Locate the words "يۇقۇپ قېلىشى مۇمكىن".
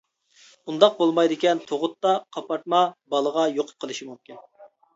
3.61-4.45